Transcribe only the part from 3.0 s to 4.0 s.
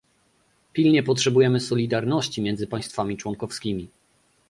członkowskimi